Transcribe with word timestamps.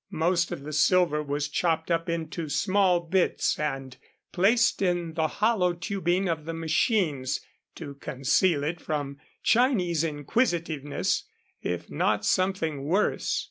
Most 0.09 0.51
of 0.51 0.63
the 0.63 0.73
silver 0.73 1.21
was 1.21 1.47
chopped 1.47 1.91
up 1.91 2.09
into 2.09 2.49
small 2.49 3.01
bits, 3.01 3.59
and 3.59 3.95
placed 4.31 4.81
in 4.81 5.13
the 5.13 5.27
hollow 5.27 5.73
tubing 5.73 6.27
of 6.27 6.45
the 6.45 6.55
machines 6.55 7.39
to 7.75 7.93
conceal 7.93 8.63
it 8.63 8.81
from 8.81 9.19
Chinese 9.43 10.03
inquisitiveness, 10.03 11.25
if 11.61 11.87
not 11.91 12.25
something 12.25 12.83
worse. 12.85 13.39